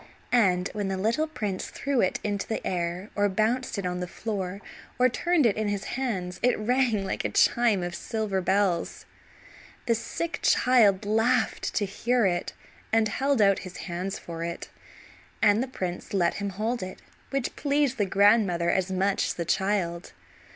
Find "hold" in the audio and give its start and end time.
16.49-16.81